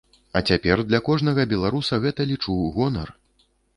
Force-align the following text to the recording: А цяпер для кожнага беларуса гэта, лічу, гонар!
А 0.39 0.41
цяпер 0.53 0.81
для 0.87 0.99
кожнага 1.09 1.45
беларуса 1.53 1.99
гэта, 2.07 2.21
лічу, 2.33 2.57
гонар! 2.79 3.13